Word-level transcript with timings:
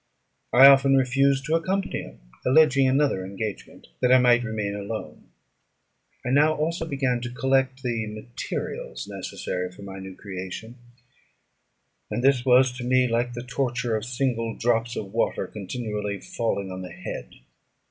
I 0.51 0.65
often 0.65 0.95
refused 0.95 1.45
to 1.45 1.53
accompany 1.53 2.01
him, 2.01 2.21
alleging 2.43 2.87
another 2.87 3.23
engagement, 3.23 3.85
that 4.01 4.11
I 4.11 4.17
might 4.17 4.43
remain 4.43 4.73
alone. 4.73 5.29
I 6.25 6.31
now 6.31 6.55
also 6.55 6.87
began 6.87 7.21
to 7.21 7.29
collect 7.29 7.83
the 7.83 8.07
materials 8.07 9.07
necessary 9.07 9.71
for 9.71 9.83
my 9.83 9.99
new 9.99 10.15
creation, 10.15 10.79
and 12.09 12.23
this 12.23 12.43
was 12.43 12.71
to 12.77 12.83
me 12.83 13.07
like 13.07 13.33
the 13.33 13.43
torture 13.43 13.95
of 13.95 14.03
single 14.05 14.55
drops 14.57 14.95
of 14.95 15.13
water 15.13 15.45
continually 15.45 16.19
falling 16.19 16.71
on 16.71 16.81
the 16.81 16.89
head. 16.89 17.29